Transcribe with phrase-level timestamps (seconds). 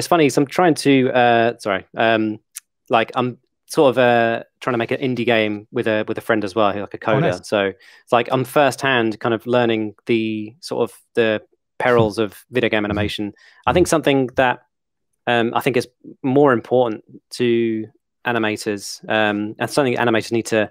[0.00, 0.28] it's funny.
[0.30, 2.40] So I'm trying to uh, sorry, um,
[2.88, 6.20] like I'm sort of uh, trying to make an indie game with a with a
[6.20, 7.16] friend as well, like a coder.
[7.16, 7.48] Oh, nice.
[7.48, 11.42] So it's like I'm firsthand kind of learning the sort of the
[11.78, 13.32] perils of video game animation.
[13.66, 14.62] I think something that
[15.26, 15.88] um, I think is
[16.22, 17.86] more important to
[18.26, 20.70] animators um, and something animators need to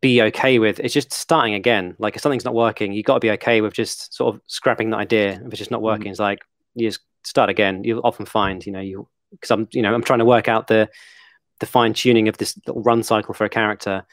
[0.00, 1.94] be okay with is just starting again.
[1.98, 4.90] Like if something's not working, you got to be okay with just sort of scrapping
[4.90, 5.42] the idea.
[5.44, 6.12] If it's just not working, mm-hmm.
[6.12, 6.40] it's like
[6.74, 7.84] you just start again.
[7.84, 10.66] You'll often find, you know, you because I'm, you know, I'm trying to work out
[10.66, 10.88] the
[11.60, 14.04] the fine tuning of this little run cycle for a character.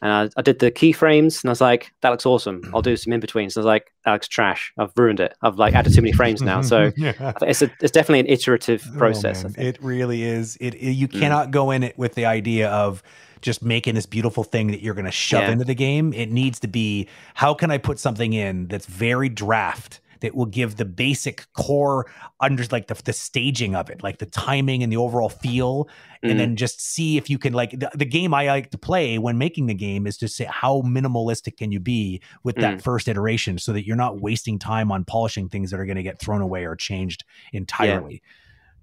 [0.00, 2.62] And I, I, did the keyframes, and I was like, "That looks awesome.
[2.74, 4.72] I'll do some in betweens." So I was like, "That looks trash.
[4.76, 5.34] I've ruined it.
[5.42, 7.32] I've like added too many frames now." So yeah.
[7.42, 9.44] it's a, it's definitely an iterative oh, process.
[9.44, 10.56] Oh, it really is.
[10.56, 11.20] It, it you mm.
[11.20, 13.02] cannot go in it with the idea of
[13.42, 15.52] just making this beautiful thing that you're going to shove yeah.
[15.52, 16.12] into the game.
[16.12, 20.46] It needs to be how can I put something in that's very draft that will
[20.46, 24.90] give the basic core under like the, the staging of it, like the timing and
[24.90, 25.84] the overall feel,
[26.24, 26.30] mm.
[26.30, 29.18] and then just see if you can like the, the, game I like to play
[29.18, 32.82] when making the game is to say how minimalistic can you be with that mm.
[32.82, 36.02] first iteration so that you're not wasting time on polishing things that are going to
[36.02, 38.22] get thrown away or changed entirely.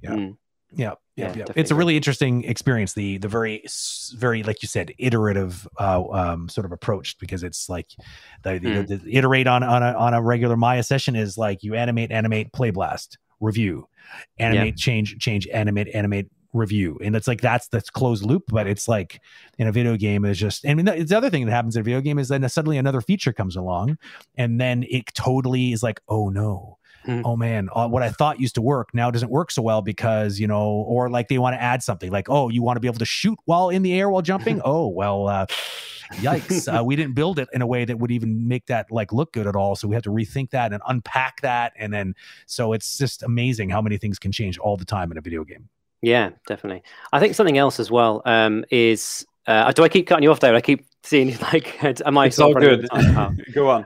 [0.01, 0.11] Yeah.
[0.11, 0.17] yeah.
[0.17, 0.37] Mm.
[0.71, 1.45] Yeah, yeah, yeah.
[1.55, 2.93] It's a really interesting experience.
[2.93, 3.63] The the very
[4.15, 7.87] very like you said iterative uh, um, sort of approach because it's like
[8.43, 8.87] the, mm.
[8.87, 12.11] the, the, iterate on on a on a regular Maya session is like you animate,
[12.11, 13.87] animate, play blast, review,
[14.37, 14.83] animate, yeah.
[14.83, 19.21] change, change, animate, animate, review and it's like that's that's closed loop but it's like
[19.59, 21.83] in a video game is just and it's the other thing that happens in a
[21.83, 23.95] video game is then suddenly another feature comes along
[24.35, 26.78] and then it totally is like oh no
[27.09, 27.21] mm.
[27.25, 30.39] oh man, uh, what I thought used to work now doesn't work so well because,
[30.39, 32.87] you know, or like they want to add something like, oh, you want to be
[32.87, 34.61] able to shoot while in the air while jumping?
[34.65, 35.45] oh, well, uh,
[36.15, 36.67] yikes.
[36.67, 39.33] Uh, we didn't build it in a way that would even make that like look
[39.33, 39.75] good at all.
[39.75, 41.73] So we have to rethink that and unpack that.
[41.77, 45.17] And then, so it's just amazing how many things can change all the time in
[45.17, 45.69] a video game.
[46.01, 46.83] Yeah, definitely.
[47.11, 50.39] I think something else as well um, is uh, do I keep cutting you off
[50.39, 50.55] there?
[50.55, 52.27] I keep seeing like, am I?
[52.27, 52.87] It's all good.
[53.53, 53.85] Go on.